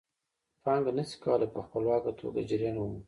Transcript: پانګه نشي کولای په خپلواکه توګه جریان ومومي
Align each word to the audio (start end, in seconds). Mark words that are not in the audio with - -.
پانګه 0.63 0.91
نشي 0.97 1.17
کولای 1.23 1.49
په 1.55 1.59
خپلواکه 1.65 2.11
توګه 2.19 2.39
جریان 2.49 2.75
ومومي 2.77 2.99